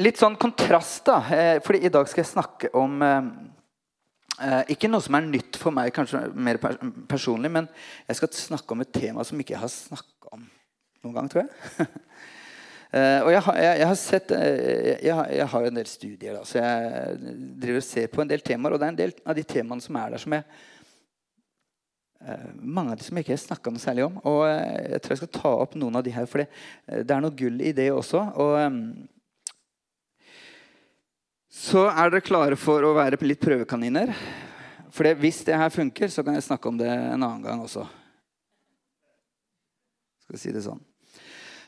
[0.00, 1.20] litt sånn kontrast, da.
[1.32, 3.30] Eh, fordi i dag skal jeg snakke om eh,
[4.42, 6.78] eh, Ikke noe som er nytt for meg, kanskje mer pers
[7.08, 7.68] personlig, men
[8.08, 10.44] jeg skal snakke om et tema som ikke jeg har snakka om
[11.04, 11.88] noen gang, tror jeg.
[12.96, 16.38] eh, og jeg jeg, jeg har sett uh, jeg, jeg, har, jo en del studier,
[16.38, 18.74] da, så jeg driver og ser på en del temaer.
[18.74, 20.48] Og det er en del av de temaene som er der, som jeg
[22.58, 24.14] Mange av de som jeg ikke har snakka noe særlig om.
[24.26, 26.46] Og jeg tror jeg skal ta opp noen av de her, for det,
[27.06, 28.22] det er noe gull i det også.
[28.42, 28.54] Og
[31.56, 34.12] så er dere klare for å være litt prøvekaniner.
[34.92, 37.86] For hvis det her funker, så kan jeg snakke om det en annen gang også.
[40.26, 40.82] Skal vi si det sånn.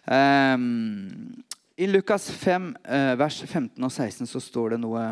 [0.08, 1.42] Um,
[1.78, 5.04] I Lukas 5, uh, vers 15 og 16, så står det noe,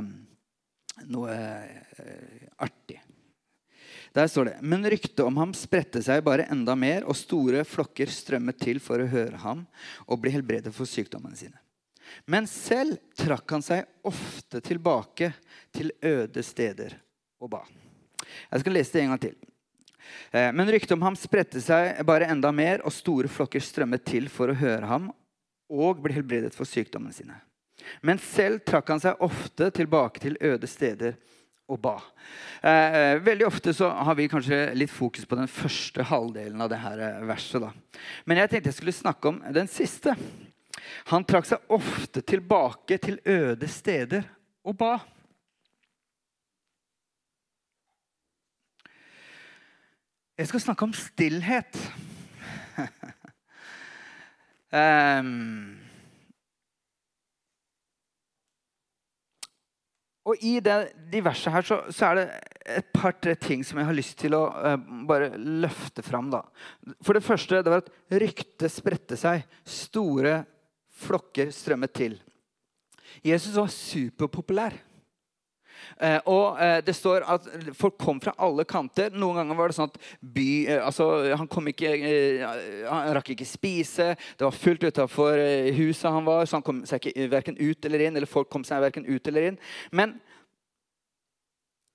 [1.08, 3.00] noe uh, artig.
[4.16, 8.12] Der står det Men ryktet om ham spredte seg bare enda mer, og store flokker
[8.12, 9.66] strømmet til for å høre ham
[10.06, 11.60] og bli helbredet for sykdommene sine.
[12.26, 15.32] Men selv trakk han seg ofte tilbake
[15.74, 16.96] til øde steder
[17.42, 17.62] og ba.
[18.50, 19.36] Jeg skal lese det en gang til.
[20.30, 24.30] Eh, men ryktet om ham spredte seg bare enda mer, og store flokker strømmet til
[24.32, 25.10] for å høre ham
[25.72, 27.40] og bli helbredet for sykdommene sine.
[28.06, 31.16] Men selv trakk han seg ofte tilbake til øde steder
[31.70, 31.96] og ba.
[32.62, 36.70] Eh, eh, veldig ofte så har vi kanskje litt fokus på den første halvdelen av
[36.70, 37.60] det her verset.
[37.62, 37.72] da.
[38.24, 40.14] Men jeg tenkte jeg skulle snakke om den siste.
[41.12, 44.26] Han trakk seg ofte tilbake til øde steder
[44.66, 44.94] og ba.
[50.36, 51.78] Jeg skal snakke om stillhet.
[54.76, 55.78] um,
[60.26, 60.74] og i det,
[61.12, 62.26] de versene her så, så, er det
[62.82, 64.76] et par-tre ting som jeg har lyst til å uh,
[65.08, 66.28] bare løfte fram.
[66.34, 66.42] Da.
[67.00, 69.46] For det første det var at ryktet spredte seg.
[69.64, 70.42] Store
[70.96, 72.18] flokker strømmet til.
[73.24, 74.76] Jesus var superpopulær.
[76.00, 79.14] Eh, og eh, det står at folk kom fra alle kanter.
[79.14, 81.92] Noen ganger var det sånn at by, eh, altså, han, ikke,
[82.88, 84.12] han rakk ikke spise.
[84.36, 85.40] Det var fullt utafor
[85.76, 88.16] huset han var, så han kom seg ikke verken ut eller inn.
[88.18, 89.60] Eller folk kom seg verken ut eller inn.
[89.94, 90.16] Men,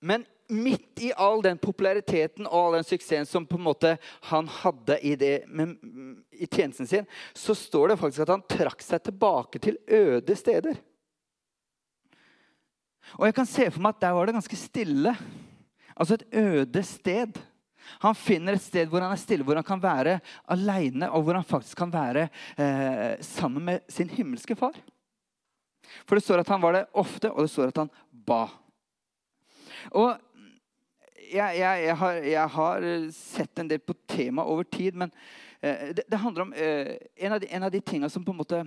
[0.02, 3.94] men midt i all den populariteten og all den suksessen som på en måte
[4.28, 5.76] han hadde i, det, med,
[6.32, 10.80] i tjenesten sin, så står det faktisk at han trakk seg tilbake til øde steder.
[13.18, 15.14] Og jeg kan se for meg at der var det ganske stille.
[15.92, 17.40] Altså et øde sted.
[18.00, 20.20] Han finner et sted hvor han er stille, hvor han kan være
[20.54, 24.76] aleine, og hvor han faktisk kan være eh, sammen med sin himmelske far.
[26.06, 27.90] For det står at han var det ofte, og det står at han
[28.26, 28.46] ba.
[29.90, 30.14] Og
[31.32, 35.12] jeg, jeg, jeg, har, jeg har, sett en del på temaet over tid, men
[35.62, 38.40] det, det, handler om eh, en, av de, en av de tingene som på en
[38.40, 38.64] måte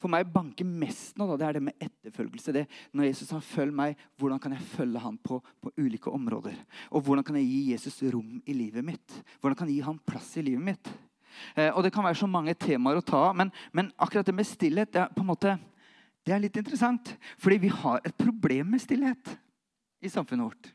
[0.00, 2.54] for meg banker mest nå, det er det med etterfølgelse.
[2.56, 2.62] Det,
[2.96, 6.56] når Jesus har følg meg, hvordan kan jeg følge ham på, på, ulike områder?
[6.88, 9.18] Og hvordan kan jeg gi Jesus rom i livet mitt?
[9.40, 10.92] Hvordan kan jeg gi ham plass i livet mitt?
[11.54, 14.36] Eh, og Det kan være så mange temaer å ta av, men, men, akkurat det
[14.38, 15.58] med stillhet det er, på en måte,
[16.24, 17.12] det er litt interessant.
[17.40, 19.36] Fordi vi har et problem med stillhet
[20.00, 20.72] i samfunnet vårt.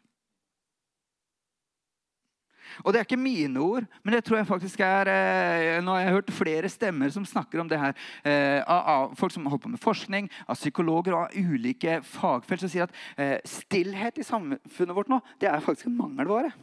[2.83, 6.05] Og det er ikke mine ord, men det tror jeg faktisk er eh, Nå har
[6.05, 7.95] jeg hørt flere stemmer som snakker om det her.
[8.25, 12.71] Eh, av, folk som holder på med forskning, av psykologer og av ulike fagfelt, som
[12.71, 16.53] sier at eh, stillhet i samfunnet vårt nå, det er faktisk en mangelvare.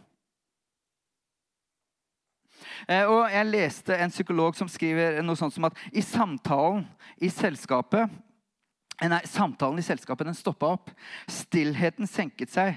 [2.88, 6.84] Eh, og jeg leste en psykolog som skriver noe sånt som at i samtalen
[7.22, 10.92] i selskapet eh, Nei, samtalen i selskapet den stoppa opp.
[11.30, 12.76] Stillheten senket seg,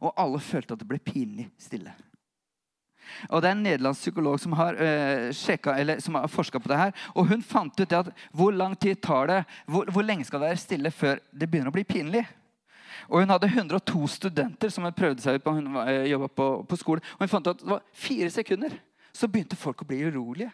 [0.00, 1.94] og alle følte at det ble pinlig stille.
[3.30, 6.94] Og Det er en nederlandsk psykolog som har, uh, som har forska på det her.
[7.14, 10.48] og Hun fant ut at hvor lang tid tar det, hvor, hvor lenge skal det
[10.48, 12.24] være stille før det begynner å bli pinlig.
[13.08, 15.52] Og Hun hadde 102 studenter som hun prøvde seg ut på.
[15.52, 17.04] Hun uh, jobba på, på skole.
[17.14, 18.80] Og hun fant ut at det var fire sekunder
[19.14, 20.50] så begynte folk å bli urolige.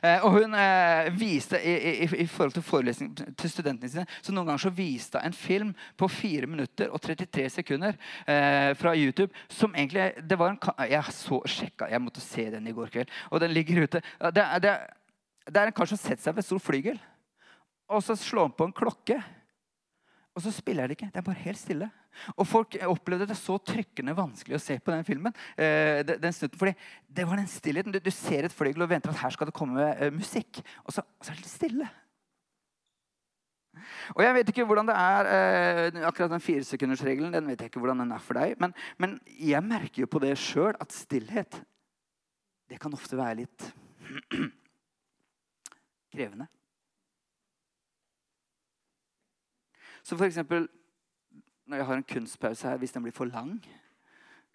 [0.00, 4.32] Eh, og hun eh, viste i, i, i, forhold til forelesning til studentene sine så
[4.32, 8.94] Noen ganger så viste hun en film på 4 minutter og 33 sekunder eh, fra
[8.96, 9.32] YouTube.
[9.48, 10.60] som egentlig, det var en,
[10.90, 13.12] Jeg så sjekka, jeg måtte se den i går kveld.
[13.30, 14.02] Og den ligger ute.
[14.32, 14.74] Det, det,
[15.48, 16.98] det er en kar som setter seg ved stor flygel.
[17.92, 19.20] Og så slår han på en klokke.
[20.32, 21.10] Og så spiller det ikke.
[21.12, 21.88] Det er bare helt stille.
[22.36, 25.34] Og folk opplevde det så trykkende vanskelig å se på den filmen.
[25.60, 26.72] Eh, den snutten, fordi
[27.08, 27.92] det var den stillheten.
[27.92, 30.62] Du, du, ser et flygel og venter at her skal det komme eh, musikk.
[30.86, 31.90] Og så, og så, er det litt stille.
[34.12, 37.32] Og Jeg vet ikke hvordan det er eh, akkurat den firesekundersregelen.
[37.32, 40.20] den vet jeg ikke hvordan den er for deg, Men, men jeg merker jo på
[40.22, 41.60] det sjøl at stillhet
[42.72, 43.68] det kan ofte være litt
[46.12, 46.48] krevende.
[50.02, 50.68] Så eksempel
[51.66, 53.54] når jeg har en kunstpause her, hvis den blir for lang,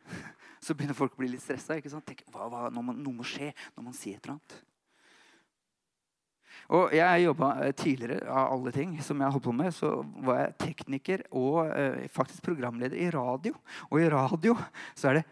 [0.64, 1.78] så begynner folk å bli litt stressa.
[1.78, 4.58] Noe, må, må skje når man sier et eller annet.
[6.76, 9.92] Og jeg jobba eh, tidligere av alle ting som jeg holdt på med, så
[10.26, 13.56] var jeg tekniker og eh, faktisk programleder i radio.
[13.88, 14.58] Og i radio
[14.98, 15.28] så er det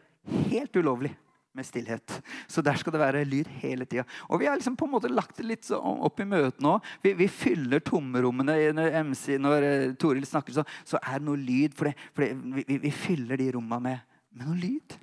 [0.53, 1.11] helt ulovlig
[1.55, 2.17] med stillhet.
[2.51, 4.03] Så der skal det være lyd hele tida.
[4.29, 6.75] Og vi har liksom på en måte lagt det litt opp i møtet nå.
[7.03, 11.39] Vi, vi, fyller tomrommene når, MC, når uh, Toril snakker, så, så, er det noe
[11.39, 11.75] lyd.
[11.77, 14.97] For, det, for det, vi, vi, fyller de rommene med, med noe lyd.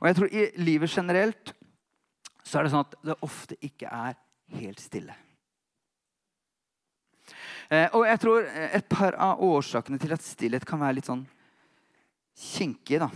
[0.00, 1.52] Og jeg tror i livet generelt
[2.44, 4.16] så er det sånn at det ofte ikke er
[4.60, 5.14] helt stille.
[7.70, 11.22] Eh, og jeg tror et par av årsakene til at stillhet kan være litt sånn
[12.40, 13.10] kinkig, da.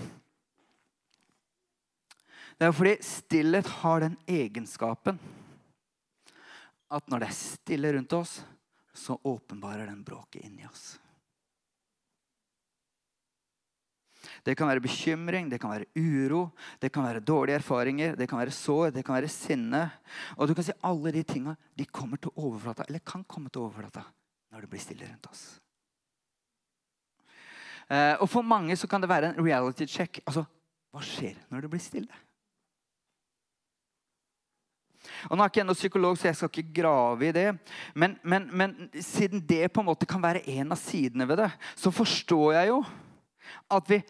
[2.58, 5.18] Det er fordi stillhet har den egenskapen
[6.94, 8.36] at når det er stille rundt oss,
[8.94, 10.94] så åpenbarer den bråket inni oss.
[14.44, 16.46] Det kan være bekymring, det kan være uro,
[16.80, 19.82] det kan være dårlige erfaringer, det kan være sår, det kan være sinne.
[20.36, 23.64] Og du kan si Alle de tinga de kommer til overflata, eller kan komme til
[23.64, 24.04] overflata
[24.52, 25.44] når det blir stille rundt oss.
[27.90, 30.20] Eh, og For mange så kan det være en reality check.
[30.26, 30.44] Altså,
[30.92, 32.22] Hva skjer når det blir stille?
[35.30, 37.46] Og Nå er ikke jeg noen psykolog, så jeg skal ikke grave i det.
[37.94, 41.50] Men, men, men siden det på en måte kan være en av sidene ved det,
[41.76, 42.82] så forstår jeg jo
[43.74, 44.02] at vi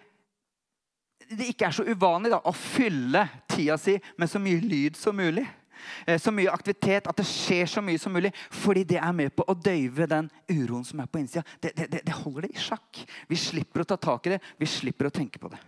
[1.25, 5.17] det ikke er så uvanlig da, å fylle tida si med så mye lyd som
[5.17, 5.47] mulig.
[6.07, 8.33] Eh, så mye aktivitet, at det skjer så mye som mulig.
[8.53, 11.45] Fordi det er med på å døyve den uroen som er på innsida.
[11.61, 13.05] Det, det, det, holder det i sjakk.
[13.31, 14.43] Vi slipper å ta tak i det.
[14.61, 15.61] Vi slipper å tenke på det.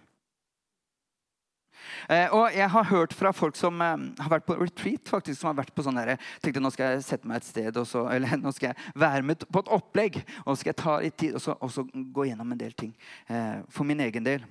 [2.12, 5.50] Eh, og jeg har hørt fra folk som eh, har vært på retreat, faktisk, som
[5.50, 8.38] har vært på sånn der, tenkte nå skal jeg sette meg et sted, så, eller
[8.40, 10.20] nå skal jeg være med på et opplegg.
[10.44, 12.74] Og så skal jeg ta litt tid og så, og så gå gjennom en del
[12.78, 12.94] ting
[13.28, 14.46] eh, for min egen del.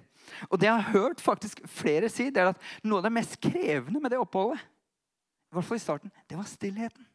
[0.50, 3.38] Og det jeg har hørt faktisk flere si, det er at noe av det mest
[3.44, 4.64] krevende med det oppholdet,
[5.52, 7.06] i hvert fall i starten, det var stillheten.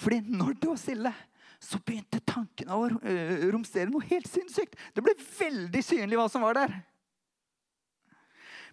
[0.00, 1.12] Fordi når det var stille,
[1.60, 2.88] så begynte tankene å
[3.52, 4.78] romstere noe helt sinnssykt.
[4.96, 6.74] Det ble veldig synlig hva som var der.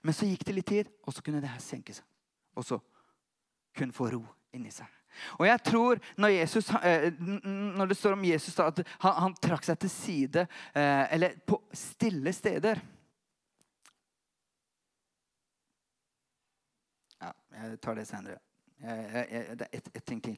[0.02, 2.06] Men så gikk det litt tid, og så kunne det her senke seg.
[2.58, 2.80] Og så
[3.78, 4.24] kunne få ro
[4.56, 4.88] inni seg.
[5.40, 7.22] Og jeg tror Når, Jesus, øh,
[7.78, 11.40] når det står om Jesus da, at han, han, trakk seg til side, øh, eller
[11.48, 12.82] på stille steder
[17.22, 18.38] Ja, Jeg tar det senere.
[18.80, 20.38] det er ett et ting til.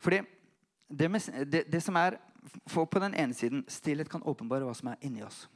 [0.00, 0.20] Fordi
[0.98, 1.20] det, med,
[1.52, 2.16] det, det, som er
[2.66, 5.48] for På den ene siden stillhet kan åpenbare hva som er inni oss.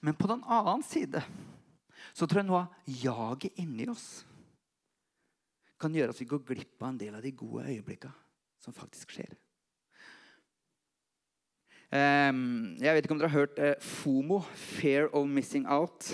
[0.00, 1.22] Men på den annen side
[2.12, 4.24] så tror jeg noe av jaget inni oss
[5.80, 8.22] kan gjøre at vi går glipp av en del av de gode øyeblikkene
[8.62, 9.32] som faktisk skjer.
[11.94, 16.08] Um, jeg vet ikke om dere har hørt uh, FOMO, Fear of Missing Out.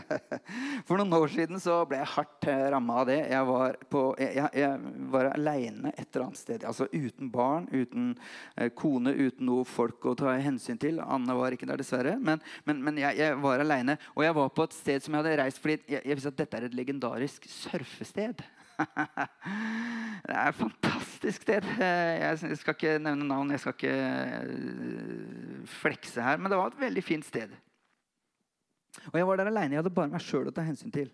[0.88, 3.18] For noen år siden så ble jeg hardt eh, ramma av det.
[3.28, 6.64] Jeg var, på, jeg, jeg var aleine et eller annet sted.
[6.64, 11.02] Altså uten barn, uten uh, kone, uten noe folk å ta hensyn til.
[11.04, 12.16] Anne var ikke der, dessverre.
[12.16, 13.98] Men, men, men jeg, jeg, var aleine.
[14.16, 16.40] Og jeg var på et sted som jeg hadde reist fordi jeg, jeg visste at
[16.40, 18.40] dette er et legendarisk surfested.
[20.26, 21.66] det er et fantastisk sted.
[21.80, 26.40] Jeg skal ikke nevne navn, jeg skal ikke eh, flekse her.
[26.40, 27.52] Men det var et veldig fint sted.
[29.12, 29.74] Og jeg var der aleine.
[29.74, 31.10] Jeg hadde bare meg sjøl å ta hensyn til.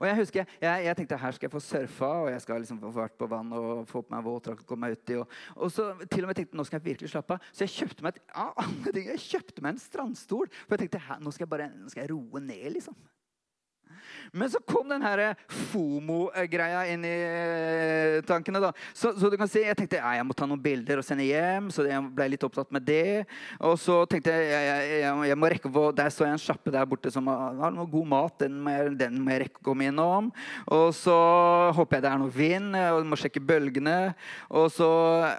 [0.00, 2.80] Og Jeg husker, jeg, jeg, tenkte her skal jeg få surfa og jeg skal liksom
[2.82, 4.64] få vært på vann og få på meg våtdrakt.
[4.64, 5.16] Og komme meg uti.
[5.20, 7.48] Og, og så til og med tenkte nå skal jeg virkelig slappe av.
[7.52, 10.52] Så jeg kjøpte meg, et, ja, jeg kjøpte meg en strandstol.
[10.66, 12.68] For jeg tenkte nå skal jeg bare nå skal jeg roe ned.
[12.76, 12.98] liksom.
[14.32, 15.34] Men så kom den her
[15.70, 18.62] FOMO-greia inn i eh, tankene.
[18.62, 18.72] da.
[18.94, 21.70] Så, så, du kan si, Jeg tenkte jeg må ta noen bilder og sende hjem,
[21.74, 23.24] så jeg ble litt opptatt med det.
[23.66, 26.72] Og så tenkte jeg jeg, jeg, jeg må rekke på, Der så jeg en sjappe
[26.74, 28.36] der borte som har noe god mat.
[28.44, 30.30] Den må, jeg, den må jeg rekke å komme innom.
[30.70, 31.16] Og så
[31.76, 33.98] håper jeg det er noe vind, og må sjekke bølgene.
[34.48, 34.90] Og så,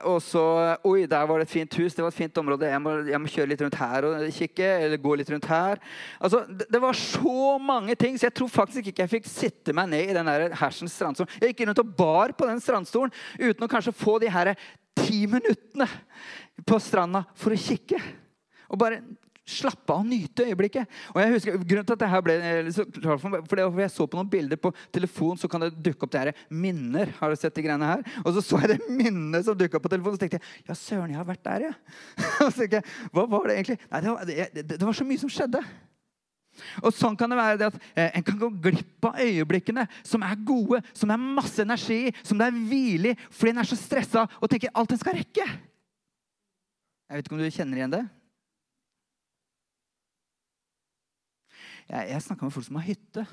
[0.08, 0.46] og så
[0.88, 1.96] Oi, der var det et fint hus.
[1.96, 2.70] Det var et fint område.
[2.70, 4.70] Jeg må, jeg må kjøre litt rundt her og kikke.
[4.86, 5.82] Eller gå litt rundt her.
[6.20, 8.18] Altså, det, det var så mange ting.
[8.20, 11.32] så jeg tror faktisk ikke jeg fikk sitte meg ned i den der hersens strandstolen.
[11.42, 14.54] Jeg gikk rundt og bar på den strandstolen uten å kanskje få de her
[14.98, 15.88] ti minuttene
[16.68, 18.00] på stranda for å kikke.
[18.72, 19.02] Og bare
[19.52, 20.90] slappe av og nyte øyeblikket.
[21.14, 22.36] Og jeg husker, grunnen til at dette ble
[23.50, 26.22] for det, Jeg så på noen bilder på telefon, så kan det dukke opp det
[26.22, 27.12] her minner.
[27.20, 28.04] Har du sett de greiene her?
[28.24, 30.68] Og så så jeg det minnet som dukka opp på telefonen, og så tenkte jeg
[30.70, 31.74] ja, søren, jeg har vært der, ja.
[32.46, 33.80] og så tenkte jeg, Hva var det egentlig?
[33.92, 34.30] Nei, det var,
[34.62, 35.64] det, det var så mye som skjedde.
[36.84, 40.24] Og sånn kan det være det at eh, En kan gå glipp av øyeblikkene som
[40.26, 43.62] er gode, som det er masse energi i, som det er hvile i, fordi en
[43.64, 45.46] er så stressa og tenker alt en skal rekke.
[47.12, 48.06] Jeg vet ikke om du kjenner igjen det?
[51.92, 53.26] Jeg, jeg snakker med folk som har hytte.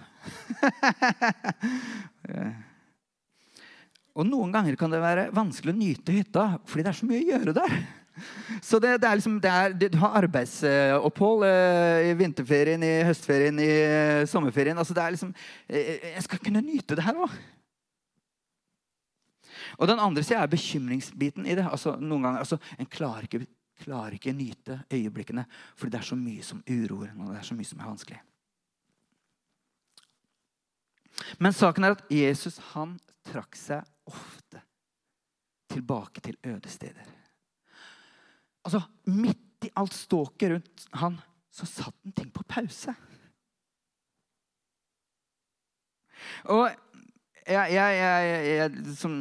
[4.19, 7.23] og noen ganger kan det være vanskelig å nyte hytta fordi det er så mye
[7.23, 7.73] å gjøre der.
[8.63, 13.61] Så det, det er liksom, det er, Du har arbeidsopphold eh, i vinterferien, i høstferien,
[13.63, 14.79] i eh, sommerferien.
[14.79, 15.35] altså det er liksom,
[15.69, 17.37] eh, Jeg skal kunne nyte det her òg.
[19.79, 21.67] Og den andre sida er bekymringsbiten i det.
[21.67, 23.47] altså noen ganger, altså En klarer ikke,
[23.85, 25.45] klarer ikke nyte øyeblikkene
[25.77, 28.21] fordi det er så mye som uroer og det er så mye som er vanskelig.
[31.39, 32.97] Men saken er at Jesus han
[33.27, 34.63] trakk seg ofte
[35.69, 37.07] tilbake til øde steder.
[38.69, 41.17] Altså, Midt i alt ståket rundt han,
[41.51, 42.93] så satt han ting på pause.
[46.53, 46.69] Og
[47.49, 47.97] jeg, jeg,
[48.47, 49.15] jeg, som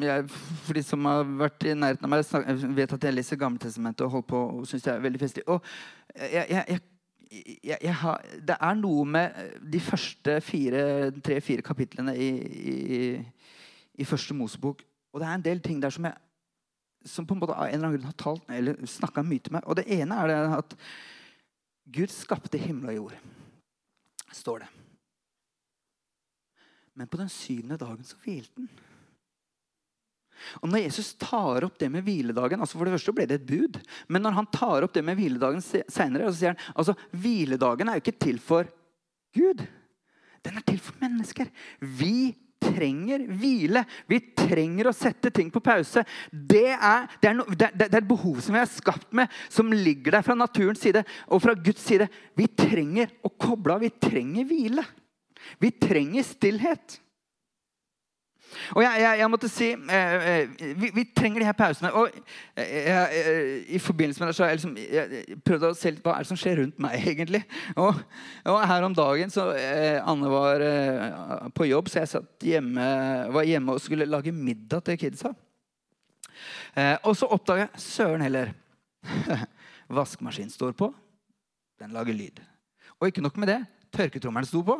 [0.66, 4.18] for de som har vært i nærheten av meg, vet at jeg leser Gammeltestamentet og
[4.18, 5.46] holder på og syns det er veldig festlig.
[5.48, 5.64] Og
[8.02, 12.30] har, det er noe med de første tre-fire kapitlene i,
[12.76, 12.80] i,
[13.96, 14.84] i, første Mosebok.
[15.14, 16.27] Og det er en del ting der som jeg
[17.06, 19.56] som på en måte av en eller annen grunn har talt eller snakka mye til
[19.58, 19.68] meg.
[19.68, 20.76] Og det ene er det at
[21.98, 23.16] Gud skapte himmel og jord,
[24.36, 24.70] står det.
[26.98, 28.86] Men på den syvende dagen så hvilte han.
[30.62, 33.48] Og Når Jesus tar opp det med hviledagen altså For det første ble det et
[33.50, 33.80] bud.
[34.14, 37.98] Men når han tar opp det med hviledagen seinere, så sier han altså hviledagen er
[37.98, 38.70] jo ikke til for
[39.34, 39.64] Gud.
[40.46, 41.50] Den er til for mennesker.
[41.82, 42.36] Vi
[42.68, 43.84] trenger hvile.
[44.10, 46.04] Vi trenger å sette ting på pause.
[46.32, 49.34] Det er, det, er no, det, det er, et behov som vi er skapt med,
[49.54, 52.10] som ligger der fra naturens side og fra Guds side.
[52.38, 53.86] Vi trenger å koble av.
[53.86, 54.86] Vi trenger hvile.
[55.62, 57.00] Vi trenger stillhet.
[58.76, 61.92] Og jeg, jeg, jeg, måtte si eh, eh, vi, vi, trenger de her pausene.
[61.98, 62.12] Og
[62.58, 66.06] eh, eh, I forbindelse med det så har jeg, liksom, jeg prøvd å se litt
[66.06, 66.96] hva er det som skjer rundt meg.
[67.14, 67.44] egentlig.
[67.76, 68.02] Og,
[68.48, 72.88] og her om dagen så eh, Anne var eh, på jobb, så jeg hjemme,
[73.36, 75.34] var hjemme og skulle lage middag til kidsa.
[77.04, 78.54] og så oppdaga jeg søren heller.
[79.98, 80.92] Vaskemaskinen står på.
[81.80, 82.42] Den lager lyd.
[83.00, 83.60] Og ikke nok med det.
[83.94, 84.78] Tørketrommelen sto på.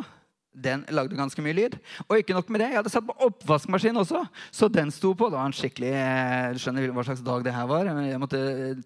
[0.58, 1.76] Den lagde ganske mye lyd.
[2.08, 4.24] Og ikke nok med det, jeg hadde satt på oppvaskmaskin også.
[4.50, 5.28] Så den sto på.
[5.30, 7.86] Det var en skikkelig, eh, Du skjønner hva slags dag det her var.
[7.86, 8.40] Jeg måtte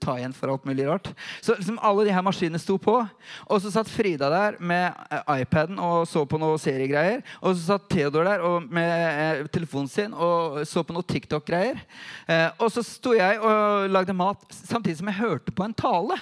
[0.04, 1.14] ta igjen for alt mulig rart.
[1.40, 2.98] Så liksom alle de her maskinene sto på.
[3.48, 7.24] Og så satt Frida der med eh, iPaden og så på noe seriegreier.
[7.40, 11.80] Og så satt Theodor der med eh, telefonen sin og så på noe TikTok-greier.
[12.60, 16.20] Og så sto jeg og lagde mat samtidig som jeg hørte på en tale.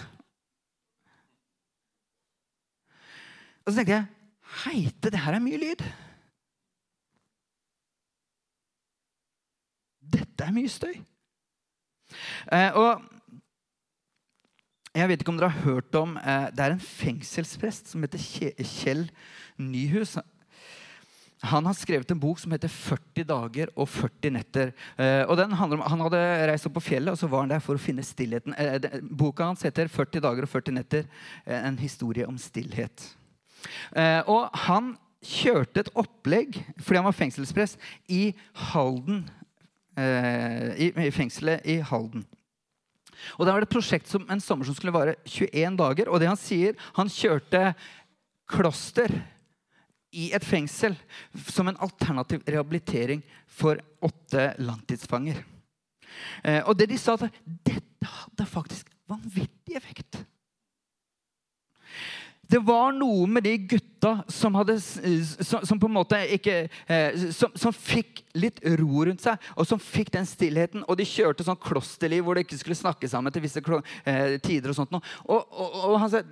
[3.65, 4.18] Og så tenkte jeg
[4.63, 5.83] Heite, det her er mye lyd.
[9.99, 10.97] Dette er mye støy.
[12.51, 13.03] Eh, og
[14.97, 18.21] jeg vet ikke om dere har hørt om eh, Det er en fengselsprest som heter
[18.65, 19.05] Kjell
[19.61, 20.15] Nyhus.
[21.47, 24.73] Han har skrevet en bok som heter 40 dager og 40 netter.
[24.99, 27.53] Eh, og den handler om, Han hadde reist opp på fjellet og så var han
[27.53, 28.57] der for å finne stillheten.
[28.57, 31.07] Eh, boka hans heter 40 dager og 40 netter.
[31.45, 33.18] Eh, en historie om stillhet.
[33.95, 34.93] Eh, og han
[35.25, 37.75] kjørte et opplegg fordi han var fengselspress
[38.07, 38.29] i
[38.71, 39.25] Halden.
[39.99, 42.23] Eh, i, i fengselet i Halden.
[43.35, 46.07] Og Det var et prosjekt som en sommer som skulle vare 21 dager.
[46.07, 47.73] Og det han sier, han kjørte
[48.49, 49.11] kloster
[50.15, 50.95] i et fengsel
[51.51, 55.43] som en alternativ rehabilitering for åtte langtidsfanger.
[56.43, 60.23] Eh, og det de sa, at dette hadde faktisk vanvittig effekt.
[62.49, 67.27] Det var noe med de gutta som, hadde, som, som på en måte ikke eh,
[67.35, 70.81] som, som, fikk litt ro rundt seg, og som fikk den stillheten.
[70.89, 74.71] Og de kjørte sånn klosterliv hvor de ikke skulle snakke sammen til visse eh, tider.
[74.71, 76.23] Og sånt Og, og, og han sa,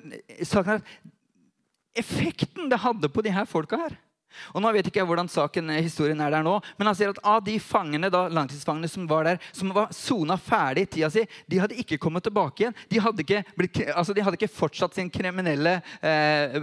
[0.42, 3.98] saken er at effekten det hadde på de her folka her
[4.54, 7.14] og nå vet ikke jeg hvordan saken, eh, historien er der nå, men han sier
[7.14, 11.12] at av de fangene, da, langtidsfangene som var der, som var sona ferdig i tida
[11.14, 12.78] si, de hadde ikke kommet tilbake igjen.
[12.92, 16.58] De hadde ikke, blitt, altså de hadde ikke fortsatt sin kriminelle eh,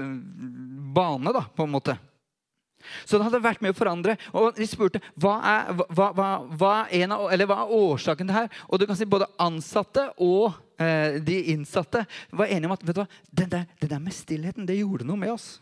[0.94, 1.97] bane, da, på en måte.
[3.09, 4.18] Så det hadde vært med å forandre.
[4.37, 8.40] Og de spurte hva er, hva, hva, hva er, av, hva er årsaken til det
[8.42, 8.62] her.
[8.68, 12.99] Og du kan si både ansatte og eh, de innsatte var enige om at vet
[12.99, 15.54] du hva, den der, den der med stillheten det gjorde noe med oss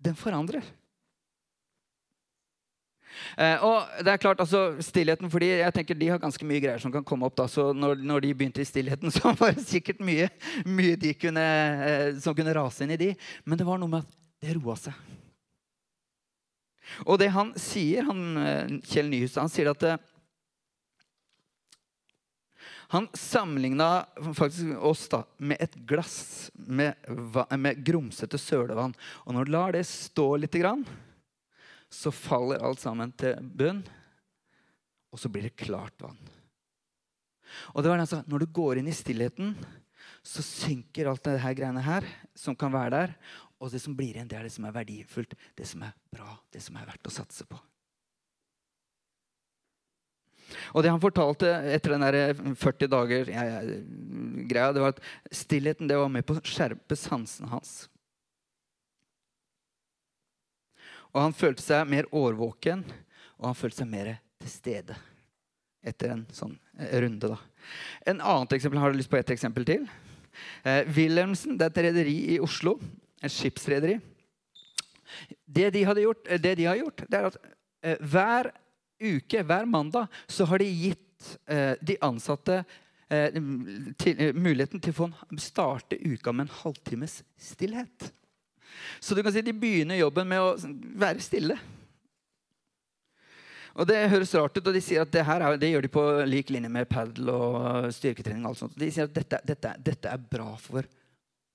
[0.00, 0.64] den forandrer.
[3.36, 6.82] Eh, og det er klart, altså, stillheten, fordi jeg tenker De har ganske mye greier
[6.82, 7.36] som kan komme opp.
[7.36, 10.30] da, så Når, når de begynte i stillheten, så var det sikkert mye,
[10.66, 11.46] mye de kunne,
[11.86, 13.14] eh, som kunne rase inn i de.
[13.44, 14.94] Men det var noe med at det roa seg.
[17.06, 20.00] Og det han sier, han, eh, Kjell Nyhus, han sier at eh,
[22.92, 26.94] han sammenligna faktisk oss da med et glass med,
[27.54, 28.96] med grumsete sølevann.
[29.22, 30.58] Og når du lar det stå litt,
[31.86, 33.84] så faller alt sammen til bunn,
[35.14, 36.18] og så blir det klart vann.
[37.74, 39.54] Og det var altså, Når du går inn i stillheten,
[40.26, 43.16] så synker alt det her greiene her som kan være der.
[43.62, 46.40] Og det som blir igjen, det er det som er verdifullt, det som er bra,
[46.50, 47.62] det som er verdt å satse på.
[50.74, 53.60] Og det han fortalte etter den der 40 dager ja, ja,
[54.50, 55.02] greia, det var at
[55.34, 57.88] stillheten det var med på å skjerpe sansene hans.
[61.10, 62.84] Og han følte seg mer årvåken,
[63.40, 64.98] og han følte seg mer til stede
[65.86, 67.32] etter en sånn eh, runde.
[67.32, 67.38] da.
[68.10, 69.88] En annet eksempel, Har du lyst på ett eksempel til?
[70.62, 72.76] Eh, Wilhelmsen det er et rederi i Oslo.
[73.20, 73.98] Et skipsrederi.
[75.44, 77.38] Det de, gjort, eh, det de har gjort, det er at
[77.82, 78.52] eh, hver
[79.00, 82.62] uke, hver mandag, så har de gitt eh, de ansatte
[83.08, 83.40] eh,
[84.00, 88.10] til, muligheten til å starte uka med en halvtimes stillhet.
[89.00, 90.54] Så du kan si de begynner jobben med å
[91.00, 91.58] være stille.
[93.80, 95.92] Og Det høres rart ut, og de sier at det, her er, det gjør de
[95.94, 98.44] på lik linje med padel og styrketrening.
[98.44, 98.78] og alt sånt.
[98.78, 100.86] De sier at dette, dette, dette er bra for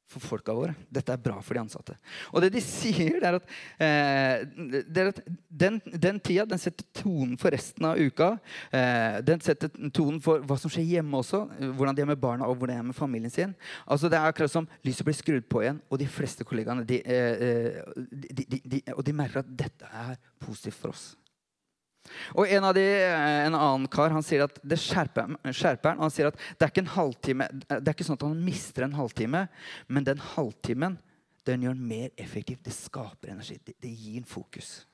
[0.09, 0.75] for folka våre.
[0.93, 1.95] Dette er bra for de ansatte.
[2.31, 3.49] Og det de sier, er at,
[3.81, 8.35] eh, er at den, den, tida den setter tonen for resten av uka.
[8.71, 11.43] Eh, den setter tonen for hva som skjer hjemme også.
[11.73, 13.55] Hvordan de er med barna og hvordan de er med familien sin.
[13.87, 17.01] Altså Det er akkurat som lyset blir skrudd på igjen, og de fleste kollegaene de,
[17.01, 21.15] eh, eh de, de, de merker at dette er positivt for oss.
[22.35, 26.11] Og En de, eh, en annen kar han sier at det skjerper, skjerper han.
[26.13, 28.97] sier at det er ikke en halvtime, det er ikke sånn at han mister en
[28.97, 29.47] halvtime,
[29.87, 30.99] men den halvtimen
[31.45, 32.59] den gjør han mer effektiv.
[32.65, 33.59] Det skaper energi.
[33.61, 34.85] Det, det gir en fokus.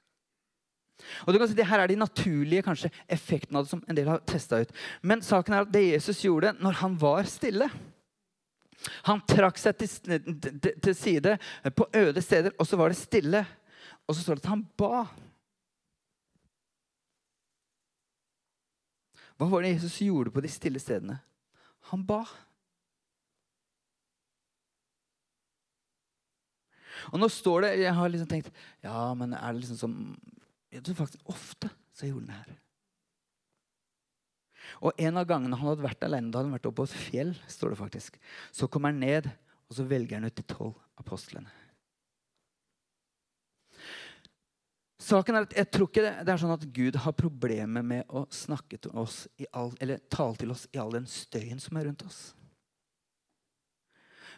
[1.25, 3.97] Og du kan si, det her er de naturlige kanskje, effektene av det som en
[3.97, 4.73] del har testa ut.
[5.01, 7.69] Men saken er at det Jesus gjorde når han var stille
[9.05, 10.21] Han trakk seg til,
[10.81, 11.35] til side
[11.77, 13.43] på øde steder, og så var det stille.
[14.09, 15.03] Og så står det at han ba.
[19.41, 21.15] Hva var det Jesus gjorde på de stille stedene?
[21.89, 22.21] Han ba.
[27.09, 28.51] Og nå står det Jeg har liksom tenkt
[28.83, 29.95] Ja, men er det liksom som
[30.71, 32.59] jeg tror faktisk Ofte så gjorde han det her.
[34.85, 37.01] Og en av gangene han hadde vært alene, da hadde han vært oppe på et
[37.09, 38.19] fjell, står det faktisk.
[38.55, 39.27] Så kommer han ned,
[39.67, 41.51] og så velger han ut de tolv apostlene.
[45.01, 48.14] Saken er at Jeg tror ikke det, det, er sånn at Gud har problemer med
[48.14, 51.90] å snakke til oss all, eller tale til oss i all den støyen som er
[51.90, 52.22] rundt oss.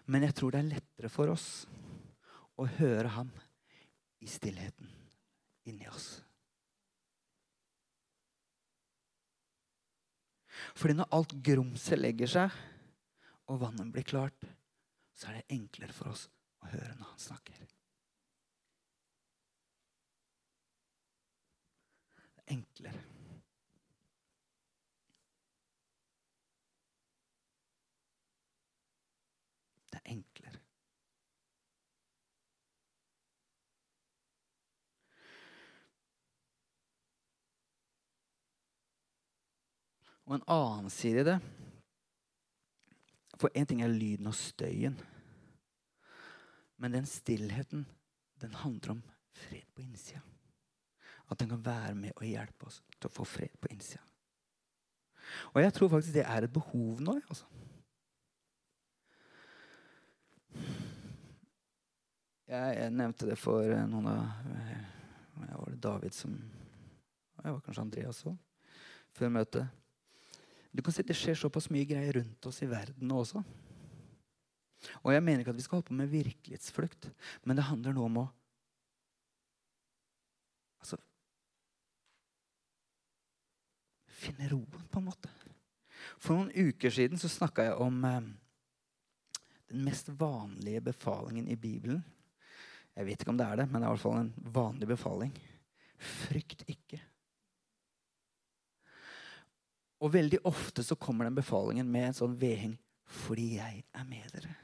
[0.08, 1.48] Men jeg tror det er lettere for oss
[2.60, 3.32] å høre ham
[4.24, 4.88] i stillheten
[5.68, 6.08] inni oss.
[10.80, 12.58] Fordi når alt grumset legger seg,
[13.52, 14.48] og vannet blir klart,
[15.12, 16.28] så er det enklere for oss
[16.64, 17.64] å høre når han snakker.
[22.54, 23.02] enklere.
[29.92, 30.60] Det er enklere.
[40.24, 41.40] Og en annen side i det
[43.40, 44.96] For én ting er lyden og støyen.
[46.78, 47.86] Men den stillheten,
[48.42, 49.04] den handler om
[49.36, 50.22] fred på innsida.
[51.32, 54.04] At den kan være med og hjelpe oss til å få fred på innsida.
[55.54, 57.18] Og jeg tror faktisk det er et behov nå.
[57.30, 57.46] Altså.
[62.44, 64.74] Jeg, jeg, nevnte det for eh, noen av eh,
[65.48, 68.36] jeg Var det David som Jeg var kanskje Andreas òg,
[69.16, 69.80] før møtet.
[70.74, 73.44] Du kan si Det skjer såpass mye greier rundt oss i verden nå også.
[75.04, 77.10] Og jeg mener ikke at vi skal holde på med virkelighetsflukt,
[77.44, 78.26] men det handler nå om å
[80.84, 81.00] altså,
[84.08, 85.32] finne roen, på en måte.
[86.20, 88.32] For noen uker siden så snakka jeg om eh,
[89.72, 92.04] den mest vanlige befalingen i Bibelen.
[92.94, 94.88] Jeg vet ikke om det er det, men det er i hvert fall en vanlig
[94.88, 95.34] befaling.
[95.98, 97.00] Frykt ikke.
[100.04, 104.32] Og veldig ofte så kommer den befalingen med en sånn vedheng 'fordi jeg er med
[104.34, 104.56] dere'.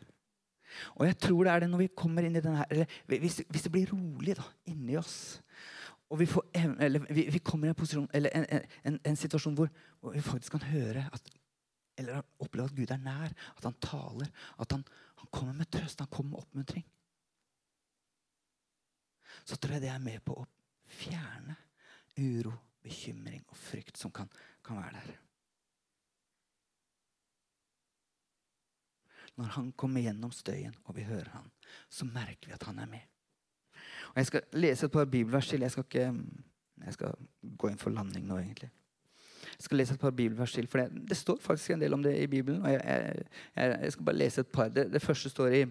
[0.96, 3.63] Og jeg tror det er det når vi kommer inn i den her, hvis, hvis
[3.63, 5.42] det blir rolig da, inni oss,
[6.10, 6.46] og vi, får,
[7.13, 8.46] vi, vi kommer i en, posisjon, en,
[8.84, 9.70] en, en situasjon hvor,
[10.02, 11.30] hvor, vi faktisk kan høre at,
[11.98, 14.86] eller oppleve at Gud er nær, at han taler, at han,
[15.22, 16.86] han kommer med trøst, han kommer med oppmuntring.
[19.45, 20.47] Så tror jeg det er med på å
[20.89, 21.56] fjerne
[22.19, 24.30] uro, bekymring og frykt som kan,
[24.65, 25.17] kan være der.
[29.39, 31.47] Når han kommer gjennom støyen, og vi hører han,
[31.89, 33.06] så merker vi at han er med.
[34.12, 35.62] Og Jeg skal lese et par bibelvers til.
[35.62, 36.08] Jeg skal ikke
[36.86, 37.15] jeg skal
[37.60, 38.69] gå inn for landing nå, egentlig.
[39.49, 42.04] Jeg skal lese et par bibelvers til, for det, det står faktisk en del om
[42.04, 42.62] det i Bibelen.
[42.63, 43.25] og Jeg,
[43.56, 44.69] jeg, jeg skal bare lese et par.
[44.69, 45.65] Det, det første står i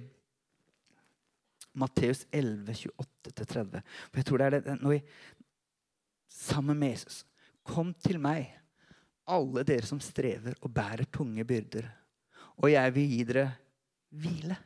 [1.78, 3.82] Matteus 11, 28-30.
[4.08, 5.02] For jeg tror det er det, når vi,
[6.28, 7.24] sammen med Jesus
[7.68, 8.46] Kom til meg,
[9.28, 11.84] alle dere som strever og bærer tunge byrder,
[12.58, 13.42] og jeg vil gi dere
[14.16, 14.56] hvile.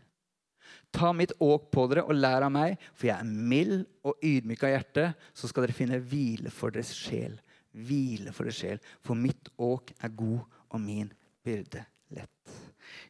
[0.92, 4.62] Ta mitt åk på dere og lær av meg, for jeg er mild og ydmyk
[4.66, 5.07] av hjerte.
[5.35, 7.38] Så skal dere finne hvile for deres sjel.
[7.72, 8.83] Hvile for deres sjel.
[9.05, 11.11] For mitt åk er god, og min
[11.44, 12.57] byrde lett.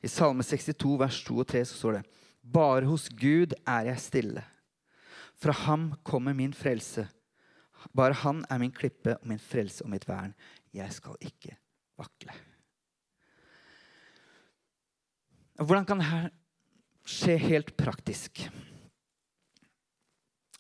[0.03, 2.05] I Salme 62, vers 2 og 3 så står det
[2.42, 4.44] Bare hos Gud er jeg stille.
[5.38, 7.07] Fra ham kommer min frelse.
[7.94, 10.35] Bare han er min klippe og min frelse og mitt vern.
[10.74, 11.57] Jeg skal ikke
[11.98, 12.35] vakle.
[15.62, 16.31] Hvordan kan dette
[17.07, 18.44] skje helt praktisk.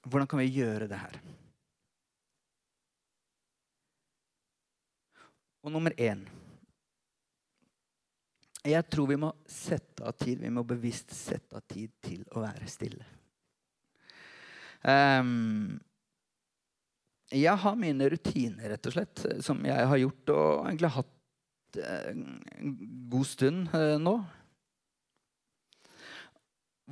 [0.02, 1.18] Hvordan kan vi gjøre det her?
[5.62, 6.26] Og nummer én
[8.62, 10.38] Jeg tror vi må sette av tid.
[10.42, 13.06] Vi må bevisst sette av tid til å være stille.
[14.82, 15.80] Um,
[17.32, 21.18] jeg har mine rutiner, rett og slett, som jeg har gjort og egentlig hatt
[21.82, 22.24] en
[23.08, 24.18] god stund uh, nå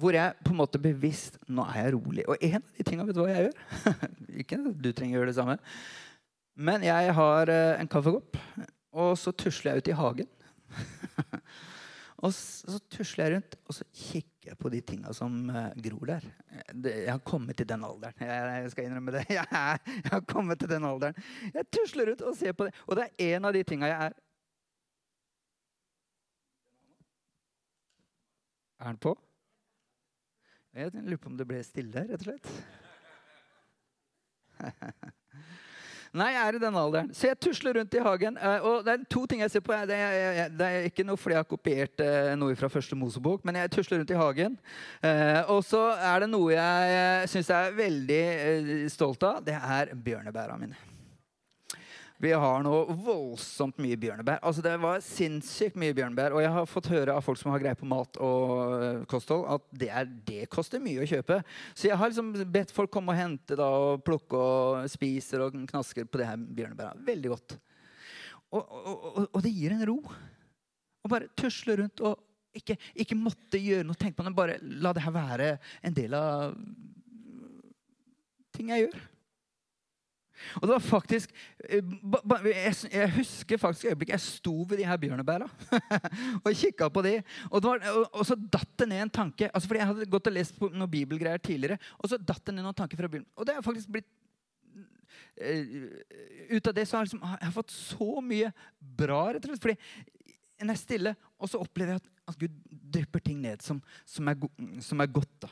[0.00, 2.26] hvor jeg på en måte bevisst Nå er jeg rolig.
[2.30, 3.96] Og en av de tinga vet du hva jeg gjør?
[4.42, 5.56] Ikke du trenger å gjøre det samme.
[6.60, 8.38] Men jeg har eh, en kaffekopp,
[9.00, 10.30] og så tusler jeg ut i hagen.
[12.20, 16.10] Og så, tusler jeg rundt, og så kikker jeg på de tinga som uh, gror
[16.10, 16.26] der.
[16.84, 18.14] jeg har kommet til den alderen.
[18.20, 19.24] Jeg, skal innrømme det.
[19.38, 21.14] Jeg, jeg, har kommet til den alderen.
[21.54, 22.74] Jeg tusler rundt og ser på det.
[22.86, 24.18] Og det er en av de tinga jeg er
[28.80, 29.14] Er den på?
[30.72, 32.46] Jeg lurer på om det ble stille, rett og slett.
[36.10, 37.10] Nei, jeg er i den alderen.
[37.14, 38.34] Så jeg tusler rundt i hagen.
[38.34, 39.76] Eh, og det er to ting jeg ser på.
[39.86, 43.44] Det er, det er ikke noe fordi jeg har kopiert eh, noe fra første Mosebok,
[43.46, 44.58] men jeg tusler rundt i hagen.
[45.06, 48.22] Eh, og så er det noe jeg syns jeg er veldig
[48.90, 49.44] stolt av.
[49.46, 50.89] Det er bjørnebæra mine.
[52.20, 54.42] Vi har nå voldsomt mye bjørnebær.
[54.44, 56.34] Altså Det var sinnssykt mye bjørnebær.
[56.36, 59.46] Og jeg har fått høre av folk som har greie på mat og eh, kosthold,
[59.48, 61.38] at det, er, det, koster mye å kjøpe.
[61.72, 65.56] Så jeg har liksom bedt folk komme og hente da, og plukke og spiser og
[65.70, 66.92] knasker på det her bjørnebæra.
[67.06, 67.56] Veldig godt.
[68.50, 69.96] Og, og, og, og, det gir en ro.
[71.00, 72.20] Å bare tusle rundt og
[72.60, 73.96] ikke, ikke måtte gjøre noe.
[73.96, 75.54] Tenk på det, Bare la det her være
[75.88, 76.52] en del av
[78.52, 79.00] ting jeg gjør.
[80.60, 81.32] Og det var faktisk,
[81.68, 85.48] eh, Jeg husker faktisk øyeblikket jeg sto ved de her bjørnebæra
[86.44, 87.22] og kikka på de.
[87.50, 89.50] Og, var, og, så datt det ned en tanke.
[89.54, 91.78] altså fordi Jeg hadde gått og lest noen bibelgreier tidligere.
[91.98, 93.28] Og så datt det ned noen tanker fra Bibelen.
[93.36, 94.08] Og det har faktisk blitt
[95.40, 95.90] uh,
[96.50, 99.52] Ut av det så har jeg, liksom, jeg har fått så mye bra, rett og
[99.52, 99.62] slett.
[99.62, 99.78] Fordi
[100.60, 102.56] når jeg er stille, og så opplever jeg at, at Gud
[102.92, 104.36] drypper ting ned som, som, er,
[104.84, 105.46] som er, godt.
[105.46, 105.50] da.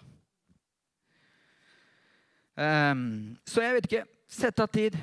[2.58, 4.98] Um, så jeg vet ikke Sett av tid.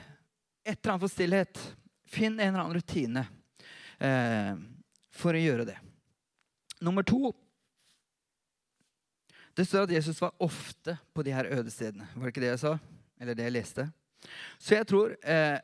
[0.63, 1.75] Et eller annet for stillhet.
[2.05, 3.25] Finn en eller annen rutine
[3.97, 4.53] eh,
[5.13, 5.77] for å gjøre det.
[6.85, 7.33] Nummer to
[9.55, 12.09] Det står at Jesus var ofte på de her ødestedene.
[12.13, 12.73] Var det ikke det jeg sa?
[13.21, 13.85] Eller det jeg leste?
[14.59, 15.59] Så jeg tror, eh,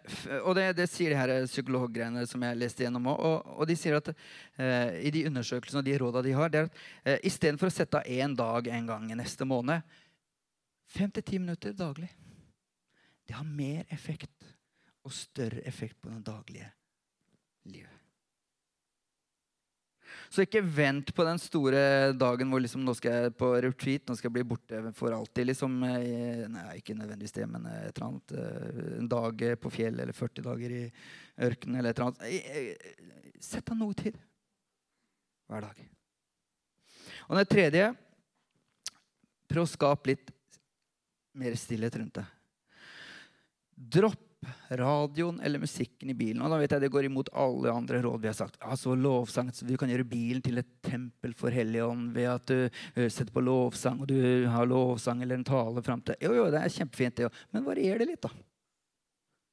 [0.46, 3.20] Og det, det, sier de her psykologgreiene som jeg leste gjennom òg.
[3.20, 6.64] Og, og, de sier at eh, i de undersøkelsene og de råda de har, det
[6.64, 9.86] er at eh, istedenfor å sette av én dag en gang i neste måned,
[10.90, 12.10] fem til ti minutter daglig
[13.32, 14.50] det har mer effekt
[15.08, 16.68] og større effekt på den daglige
[17.72, 18.02] livet.
[20.28, 24.18] Så ikke vent på den store dagen hvor liksom, nå skal jeg på retreat, nå
[24.20, 25.48] skal jeg bli borte for alltid.
[25.48, 30.18] Liksom, nei, ikke nødvendigvis det, men et eller annet, eh, en dag på fjell eller
[30.18, 30.84] 40 dager i
[31.48, 33.40] ørkenen eller et eller annet.
[33.48, 34.20] Sett av noe tid
[35.48, 35.82] hver dag.
[37.30, 37.88] Og det tredje
[39.48, 40.36] prøv å skape litt
[41.40, 42.28] mer stillhet rundt det.
[43.82, 44.28] Dropp
[44.70, 46.42] radioen eller musikken i bilen.
[46.42, 48.58] Og da vet jeg Det går imot alle andre råd vi har sagt.
[48.62, 52.66] Altså lovsang, så Du kan gjøre bilen til et tempel for Helligånd ved at du
[52.66, 56.50] uh, setter på lovsang, og du har lovsang eller en tale fram til Jo, jo,
[56.52, 57.42] det er kjempefint, det òg.
[57.54, 58.32] Men varier det litt, da.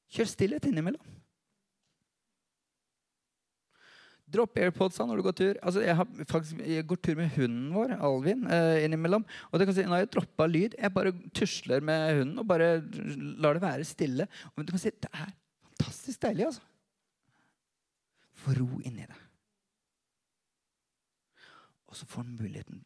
[0.08, 1.04] Kjør stillhet innimellom.
[4.28, 5.58] Dropp airpodsa når du går tur.
[5.64, 9.24] Altså, jeg, har faktisk, jeg går tur med hunden vår, Alvin, eh, innimellom.
[9.48, 10.76] Og det kan si, nå har jeg droppa lyd.
[10.76, 12.74] Jeg bare tusler med hunden og bare
[13.40, 14.28] lar det være stille.
[14.54, 15.32] Og du kan si, Det er
[15.70, 16.66] fantastisk deilig, altså.
[18.38, 19.18] Få ro inni det.
[21.88, 22.84] Og så får han muligheten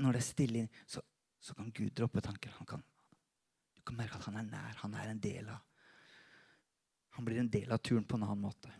[0.00, 1.02] Når det er stille, så,
[1.40, 2.54] så kan Gud droppe tanker.
[2.66, 2.82] Kan,
[3.76, 4.78] du kan merke at han er nær.
[4.80, 5.60] Han er en del av
[7.18, 8.70] Han blir en del av turen på en annen måte.